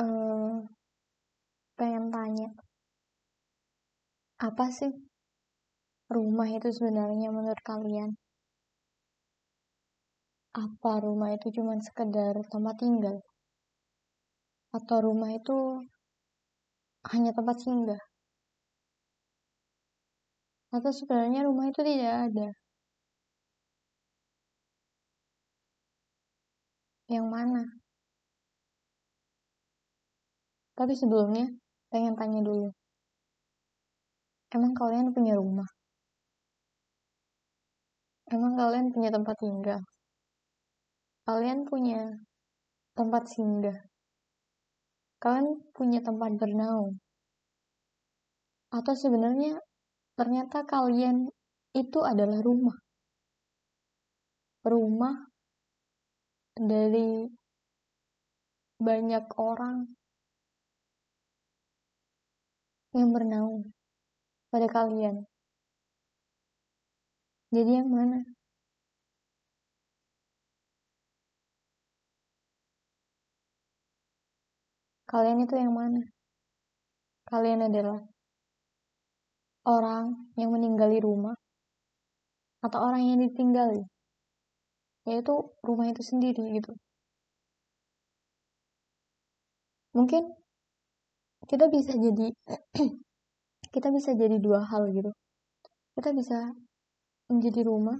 uh, 0.00 0.64
pengen 1.76 2.04
tanya, 2.14 2.48
apa 4.42 4.66
sih 4.72 4.90
rumah 6.16 6.48
itu 6.50 6.68
sebenarnya 6.76 7.28
menurut 7.36 7.60
kalian? 7.64 8.10
Apa 10.52 11.00
rumah 11.00 11.30
itu 11.36 11.48
cuma 11.56 11.80
sekedar 11.80 12.34
tempat 12.52 12.76
tinggal? 12.82 13.16
Atau 14.76 14.98
rumah 15.08 15.30
itu 15.32 15.56
hanya 17.12 17.32
tempat 17.36 17.56
singgah? 17.64 18.02
Atau 20.76 20.92
sebenarnya 20.92 21.40
rumah 21.48 21.68
itu 21.72 21.80
tidak 21.84 22.12
ada? 22.28 22.48
Yang 27.08 27.26
mana? 27.28 27.81
Tapi 30.72 30.92
sebelumnya, 30.96 31.52
pengen 31.92 32.16
tanya 32.16 32.40
dulu. 32.40 32.72
Emang 34.52 34.72
kalian 34.76 35.12
punya 35.12 35.36
rumah? 35.36 35.68
Emang 38.32 38.56
kalian 38.56 38.88
punya 38.92 39.12
tempat 39.12 39.36
tinggal? 39.36 39.80
Kalian 41.28 41.68
punya 41.68 42.00
tempat 42.96 43.28
singgah? 43.28 43.78
Kalian 45.20 45.60
punya 45.76 46.00
tempat 46.00 46.34
bernaung? 46.40 46.96
Atau 48.72 48.96
sebenarnya 48.96 49.60
ternyata 50.16 50.64
kalian 50.64 51.28
itu 51.76 52.00
adalah 52.00 52.40
rumah? 52.40 52.76
Rumah 54.64 55.16
dari 56.56 57.28
banyak 58.80 59.24
orang 59.36 59.92
yang 62.92 63.10
bernaung 63.16 63.72
pada 64.52 64.68
kalian. 64.68 65.24
Jadi 67.52 67.70
yang 67.80 67.88
mana? 67.92 68.24
Kalian 75.12 75.44
itu 75.44 75.54
yang 75.60 75.72
mana? 75.76 76.00
Kalian 77.28 77.60
adalah 77.68 78.00
orang 79.68 80.32
yang 80.40 80.50
meninggali 80.52 80.98
rumah 81.04 81.36
atau 82.64 82.78
orang 82.80 83.02
yang 83.04 83.18
ditinggali? 83.20 83.84
Yaitu 85.08 85.34
rumah 85.60 85.86
itu 85.92 86.00
sendiri 86.00 86.56
gitu. 86.56 86.72
Mungkin 89.92 90.41
kita 91.50 91.66
bisa 91.70 91.92
jadi 91.96 92.26
kita 93.74 93.88
bisa 93.90 94.10
jadi 94.14 94.36
dua 94.38 94.60
hal 94.66 94.90
gitu. 94.94 95.10
Kita 95.96 96.10
bisa 96.16 96.38
menjadi 97.30 97.62
rumah 97.66 97.98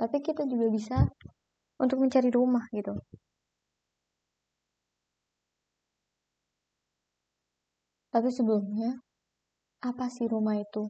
tapi 0.00 0.24
kita 0.24 0.48
juga 0.48 0.66
bisa 0.72 0.96
untuk 1.76 2.00
mencari 2.00 2.32
rumah 2.32 2.64
gitu. 2.72 2.96
Tapi 8.10 8.28
sebelumnya 8.32 8.96
apa 9.84 10.08
sih 10.08 10.26
rumah 10.26 10.56
itu? 10.56 10.88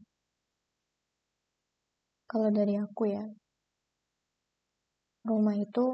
Kalau 2.31 2.49
dari 2.55 2.79
aku 2.79 3.11
ya 3.11 3.27
rumah 5.27 5.53
itu 5.59 5.87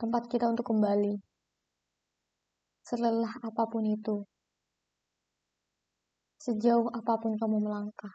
tempat 0.00 0.32
kita 0.32 0.48
untuk 0.48 0.64
kembali 0.70 1.29
Selelah 2.90 3.38
apa 3.46 3.62
pun 3.70 3.86
itu. 3.86 4.26
Sejauh 6.42 6.90
apa 6.90 7.22
pun 7.22 7.38
kamu 7.38 7.56
melangkah. 7.62 8.10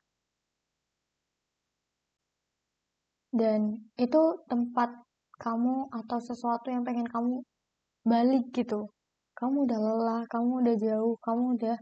Dan 3.32 3.88
itu 3.96 4.22
tempat 4.52 4.92
kamu 5.40 5.88
atau 5.96 6.20
sesuatu 6.20 6.68
yang 6.76 6.84
pengen 6.84 7.08
kamu 7.08 7.40
balik 8.04 8.52
gitu. 8.52 8.92
Kamu 9.40 9.64
udah 9.64 9.80
lelah, 9.80 10.22
kamu 10.28 10.52
udah 10.60 10.76
jauh, 10.76 11.16
kamu 11.24 11.44
udah 11.56 11.78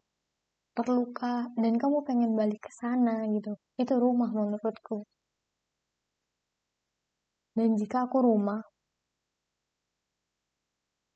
terluka 0.78 1.50
dan 1.57 1.73
kamu 1.81 1.97
pengen 2.06 2.31
balik 2.38 2.62
ke 2.62 2.72
sana 2.78 3.25
gitu. 3.34 3.57
Itu 3.81 3.97
rumah 3.97 4.29
menurutku. 4.29 5.01
Dan 7.57 7.73
jika 7.73 8.06
aku 8.06 8.22
rumah, 8.22 8.62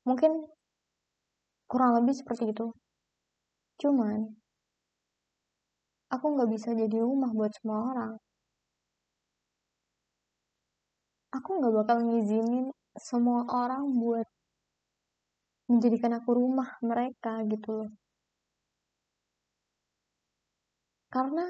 mungkin 0.06 0.57
kurang 1.68 2.00
lebih 2.00 2.16
seperti 2.16 2.50
itu. 2.50 2.72
Cuman 3.78 4.24
aku 6.08 6.26
nggak 6.34 6.50
bisa 6.50 6.72
jadi 6.72 6.98
rumah 7.04 7.30
buat 7.36 7.52
semua 7.52 7.78
orang. 7.92 8.12
Aku 11.28 11.60
nggak 11.60 11.74
bakal 11.84 12.08
ngizinin 12.08 12.72
semua 12.96 13.44
orang 13.52 13.84
buat 13.94 14.26
menjadikan 15.68 16.16
aku 16.16 16.30
rumah 16.32 16.80
mereka 16.80 17.44
gitu 17.44 17.84
loh. 17.84 17.92
Karena 21.12 21.44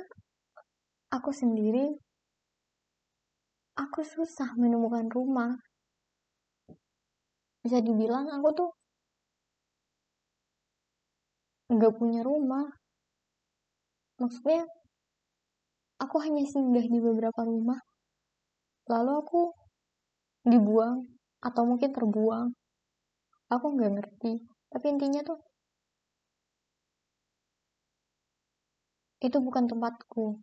aku 1.14 1.30
sendiri 1.30 1.94
aku 3.78 4.02
susah 4.02 4.58
menemukan 4.58 5.06
rumah. 5.06 5.54
Bisa 7.62 7.78
dibilang 7.78 8.26
aku 8.34 8.48
tuh 8.54 8.70
nggak 11.68 11.94
punya 12.00 12.20
rumah. 12.24 12.66
Maksudnya 14.18 14.66
aku 16.02 16.16
hanya 16.24 16.44
singgah 16.48 16.86
di 16.88 16.98
beberapa 16.98 17.40
rumah. 17.44 17.78
Lalu 18.88 19.12
aku 19.22 19.40
dibuang 20.48 21.04
atau 21.44 21.62
mungkin 21.68 21.90
terbuang. 21.92 22.48
Aku 23.52 23.66
nggak 23.76 23.92
ngerti. 24.00 24.32
Tapi 24.72 24.86
intinya 24.88 25.20
tuh 25.24 25.38
itu 29.18 29.38
bukan 29.42 29.64
tempatku. 29.68 30.40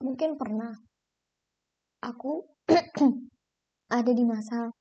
Mungkin 0.00 0.40
pernah 0.40 0.72
aku 2.00 2.48
ada 3.98 4.12
di 4.16 4.24
masa 4.24 4.72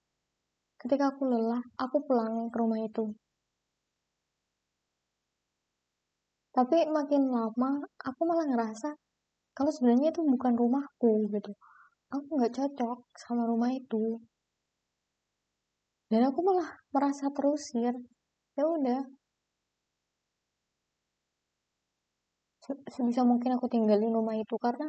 Ketika 0.79 1.12
aku 1.12 1.28
lelah, 1.28 1.59
aku 1.75 1.97
pulang 2.07 2.47
ke 2.51 2.57
rumah 2.62 2.79
itu. 2.79 3.12
Tapi 6.56 6.88
makin 6.88 7.29
lama, 7.35 7.84
aku 8.09 8.22
malah 8.23 8.47
ngerasa 8.47 8.90
kalau 9.57 9.72
sebenarnya 9.75 10.16
itu 10.16 10.22
bukan 10.23 10.53
rumahku 10.56 11.28
gitu. 11.35 11.51
Aku 12.16 12.28
nggak 12.35 12.56
cocok 12.57 12.97
sama 13.19 13.44
rumah 13.51 13.72
itu. 13.75 14.23
Dan 16.09 16.22
aku 16.29 16.40
malah 16.47 16.69
merasa 16.96 17.29
terusir. 17.35 17.94
Ya 18.57 18.63
udah. 18.66 19.03
Sebisa 22.94 23.22
mungkin 23.28 23.57
aku 23.57 23.66
tinggalin 23.69 24.13
rumah 24.13 24.35
itu 24.38 24.56
karena 24.57 24.88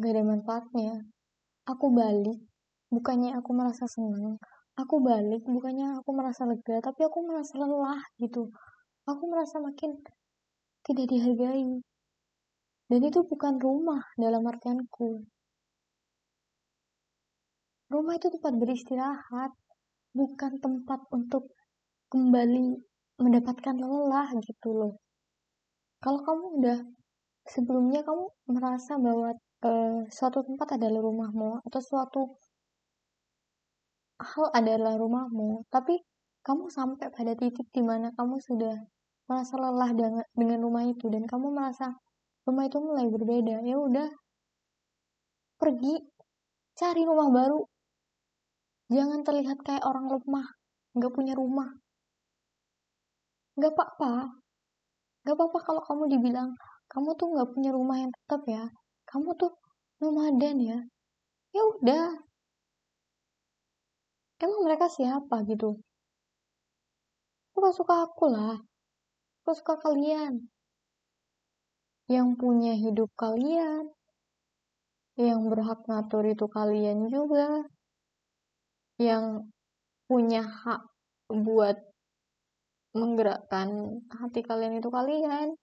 gak 0.00 0.12
ada 0.12 0.22
manfaatnya. 0.24 0.92
Aku 1.68 1.86
balik 1.92 2.51
bukannya 2.92 3.34
aku 3.40 3.50
merasa 3.56 3.88
senang 3.88 4.36
aku 4.80 5.04
balik 5.04 5.44
bukannya 5.44 6.00
aku 6.00 6.10
merasa 6.16 6.48
lega 6.48 6.80
tapi 6.80 7.04
aku 7.04 7.18
merasa 7.24 7.52
lelah 7.60 8.00
gitu. 8.20 8.48
Aku 9.04 9.24
merasa 9.26 9.58
makin 9.58 9.98
tidak 10.86 11.06
dihargai. 11.10 11.82
Dan 12.86 13.00
itu 13.02 13.24
bukan 13.24 13.58
rumah 13.58 14.02
dalam 14.20 14.44
artianku. 14.46 15.26
Rumah 17.92 18.14
itu 18.16 18.28
tempat 18.32 18.52
beristirahat 18.56 19.52
bukan 20.12 20.52
tempat 20.60 21.00
untuk 21.12 21.52
kembali 22.12 22.78
mendapatkan 23.20 23.76
lelah 23.76 24.28
gitu 24.44 24.70
loh. 24.72 24.94
Kalau 26.02 26.20
kamu 26.24 26.44
udah 26.60 26.78
sebelumnya 27.48 28.00
kamu 28.04 28.24
merasa 28.48 28.96
bahwa 29.00 29.34
uh, 29.64 30.00
suatu 30.08 30.44
tempat 30.44 30.78
adalah 30.78 31.00
rumahmu 31.00 31.64
atau 31.64 31.80
suatu 31.80 32.20
hal 34.20 34.46
adalah 34.52 34.98
rumahmu, 34.98 35.64
tapi 35.72 36.02
kamu 36.42 36.68
sampai 36.68 37.08
pada 37.14 37.32
titik 37.38 37.70
di 37.70 37.82
mana 37.86 38.10
kamu 38.18 38.42
sudah 38.42 38.74
merasa 39.30 39.54
lelah 39.56 39.90
dengan, 39.94 40.58
rumah 40.58 40.84
itu 40.84 41.06
dan 41.06 41.24
kamu 41.24 41.54
merasa 41.54 41.94
rumah 42.44 42.66
itu 42.66 42.78
mulai 42.82 43.06
berbeda. 43.06 43.62
Ya 43.62 43.76
udah, 43.78 44.08
pergi 45.56 46.02
cari 46.74 47.02
rumah 47.06 47.30
baru. 47.30 47.62
Jangan 48.92 49.24
terlihat 49.24 49.58
kayak 49.62 49.86
orang 49.86 50.10
lemah, 50.10 50.48
nggak 50.98 51.12
punya 51.14 51.32
rumah. 51.38 51.70
Nggak 53.56 53.72
apa-apa. 53.72 54.12
Nggak 55.22 55.36
apa-apa 55.38 55.58
kalau 55.62 55.82
kamu 55.86 56.04
dibilang 56.18 56.50
kamu 56.90 57.16
tuh 57.16 57.26
nggak 57.32 57.48
punya 57.54 57.70
rumah 57.72 57.96
yang 58.02 58.12
tetap 58.12 58.42
ya. 58.44 58.64
Kamu 59.08 59.30
tuh 59.38 59.52
nomaden 60.02 60.56
ya. 60.60 60.78
Ya 61.52 61.62
udah, 61.78 62.04
emang 64.42 64.60
mereka 64.66 64.90
siapa 64.90 65.46
gitu? 65.46 65.78
Suka-suka 67.54 67.94
aku 68.10 68.26
lah. 68.26 68.58
Suka-suka 69.42 69.78
kalian. 69.78 70.50
Yang 72.10 72.28
punya 72.36 72.74
hidup 72.74 73.08
kalian. 73.14 73.94
Yang 75.14 75.40
berhak 75.46 75.80
ngatur 75.86 76.24
itu 76.26 76.46
kalian 76.50 77.06
juga. 77.06 77.62
Yang 78.98 79.46
punya 80.10 80.42
hak 80.42 80.82
buat 81.30 81.78
menggerakkan 82.92 84.02
hati 84.10 84.40
kalian 84.44 84.82
itu 84.82 84.90
kalian. 84.90 85.56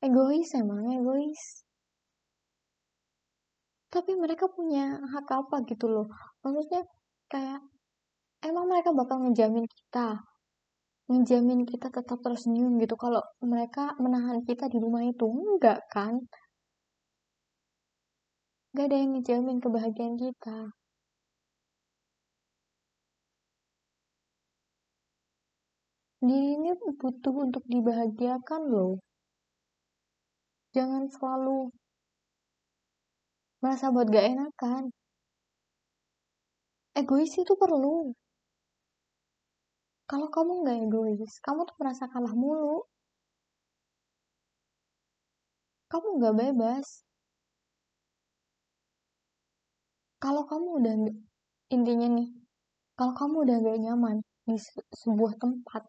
Egois 0.00 0.48
emang 0.56 0.88
egois 0.96 1.64
tapi 3.94 4.12
mereka 4.22 4.46
punya 4.56 4.98
hak 5.12 5.26
apa 5.40 5.56
gitu 5.70 5.86
loh 5.94 6.06
maksudnya 6.42 6.82
kayak 7.32 7.60
emang 8.48 8.66
mereka 8.70 8.90
bakal 9.00 9.16
ngejamin 9.22 9.66
kita 9.66 10.06
ngejamin 11.10 11.60
kita 11.70 11.86
tetap 11.96 12.18
tersenyum 12.24 12.78
gitu 12.82 12.94
kalau 13.04 13.22
mereka 13.42 13.82
menahan 14.04 14.38
kita 14.48 14.64
di 14.72 14.78
rumah 14.84 15.02
itu 15.02 15.26
enggak 15.26 15.78
kan 15.94 16.14
Gak 18.70 18.86
ada 18.86 18.96
yang 19.02 19.10
ngejamin 19.18 19.58
kebahagiaan 19.58 20.14
kita. 20.14 20.70
Diri 26.22 26.54
ini 26.54 26.70
butuh 26.78 27.34
untuk 27.34 27.66
dibahagiakan 27.66 28.62
loh. 28.70 29.02
Jangan 30.70 31.10
selalu 31.10 31.74
merasa 33.62 33.86
buat 33.94 34.06
gak 34.08 34.26
enakan. 34.32 34.82
Egois 37.00 37.32
itu 37.42 37.52
perlu. 37.62 38.12
Kalau 40.10 40.28
kamu 40.34 40.52
gak 40.66 40.78
egois, 40.84 41.32
kamu 41.46 41.60
tuh 41.68 41.76
merasa 41.80 42.04
kalah 42.12 42.34
mulu. 42.42 42.82
Kamu 45.90 46.08
gak 46.22 46.34
bebas. 46.40 46.86
kalau 50.20 50.44
kamu 50.44 50.68
udah 50.84 50.94
intinya 51.72 52.08
nih 52.12 52.28
kalau 52.92 53.16
kamu 53.16 53.36
udah 53.48 53.56
gak 53.64 53.80
nyaman 53.80 54.16
di 54.44 54.56
sebuah 54.92 55.32
tempat 55.40 55.82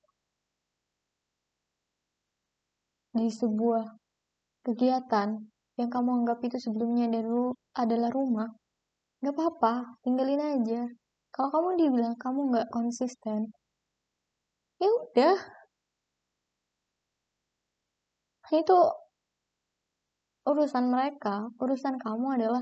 di 3.12 3.28
sebuah 3.28 3.92
kegiatan 4.64 5.52
yang 5.82 5.92
kamu 5.96 6.24
anggap 6.24 6.40
itu 6.46 6.58
sebelumnya 6.62 7.10
adalah 7.74 8.10
rumah 8.14 8.50
gak 9.26 9.34
apa-apa 9.34 9.98
tinggalin 10.06 10.42
aja 10.42 10.82
kalau 11.34 11.50
kamu 11.54 11.70
dibilang 11.82 12.16
kamu 12.22 12.40
gak 12.54 12.68
konsisten 12.70 13.50
ya 14.78 14.90
udah 14.90 15.38
itu 18.52 18.80
urusan 20.46 20.86
mereka 20.92 21.48
urusan 21.64 21.96
kamu 21.98 22.28
adalah 22.36 22.62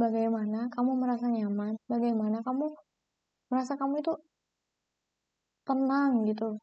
bagaimana 0.00 0.72
kamu 0.72 0.92
merasa 0.96 1.28
nyaman, 1.28 1.76
bagaimana 1.84 2.40
kamu 2.40 2.72
merasa 3.52 3.76
kamu 3.76 4.00
itu 4.00 4.12
tenang 5.68 6.24
gitu. 6.24 6.56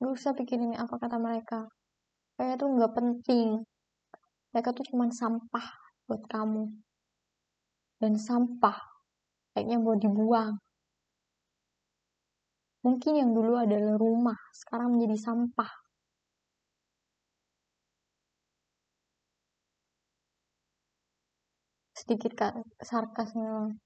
Gak 0.00 0.12
usah 0.16 0.32
pikirin 0.32 0.72
apa 0.80 0.96
kata 0.96 1.20
mereka. 1.20 1.68
Kayak 2.40 2.64
tuh 2.64 2.68
gak 2.80 2.92
penting. 2.96 3.48
Mereka 4.54 4.70
tuh 4.70 4.86
cuma 4.86 5.10
sampah 5.10 5.66
buat 6.06 6.22
kamu. 6.30 6.70
Dan 7.98 8.14
sampah 8.14 8.78
kayaknya 9.52 9.82
mau 9.82 9.98
dibuang. 9.98 10.54
Mungkin 12.86 13.12
yang 13.18 13.34
dulu 13.34 13.58
adalah 13.58 13.98
rumah, 13.98 14.38
sekarang 14.54 14.94
menjadi 14.94 15.18
sampah. 15.18 15.84
sedikit 22.04 22.36
sarkas 22.84 23.32
memang. 23.32 23.80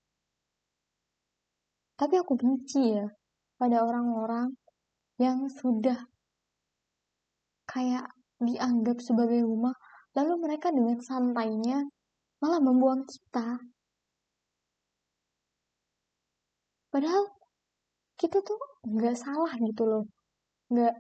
Tapi 1.94 2.14
aku 2.18 2.34
benci 2.34 2.98
ya 2.98 3.06
pada 3.54 3.86
orang-orang 3.86 4.58
yang 5.22 5.46
sudah 5.46 5.98
kayak 7.70 8.10
dianggap 8.42 8.98
sebagai 8.98 9.46
rumah, 9.46 9.74
lalu 10.18 10.34
mereka 10.42 10.74
dengan 10.74 10.98
santainya 10.98 11.86
malah 12.42 12.58
membuang 12.58 13.06
kita. 13.06 13.62
Padahal 16.90 17.30
kita 18.18 18.42
tuh 18.42 18.58
nggak 18.82 19.14
salah 19.14 19.52
gitu 19.62 19.82
loh, 19.86 20.04
nggak 20.74 20.94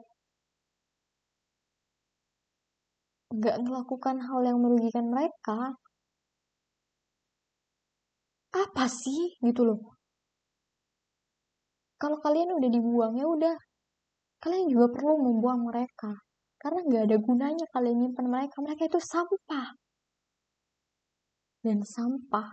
nggak 3.34 3.56
melakukan 3.66 4.16
hal 4.22 4.40
yang 4.46 4.58
merugikan 4.62 5.10
mereka. 5.10 5.74
Apa 8.54 8.86
sih 8.86 9.34
gitu 9.42 9.66
loh? 9.66 9.98
Kalau 11.98 12.22
kalian 12.22 12.54
udah 12.54 12.70
dibuang 12.70 13.18
ya 13.18 13.26
udah. 13.26 13.56
Kalian 14.38 14.70
juga 14.70 14.86
perlu 14.94 15.18
membuang 15.18 15.66
mereka 15.66 16.27
karena 16.58 16.80
nggak 16.82 17.04
ada 17.06 17.16
gunanya 17.22 17.66
kalian 17.70 17.96
nyimpan 18.02 18.26
mereka. 18.26 18.56
Mereka 18.58 18.90
itu 18.90 18.98
sampah. 18.98 19.68
Dan 21.62 21.82
sampah 21.82 22.48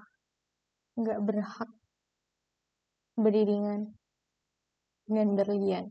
nggak 0.96 1.20
berhak 1.26 1.72
beriringan 3.20 3.96
dengan 5.06 5.28
berlian 5.38 5.86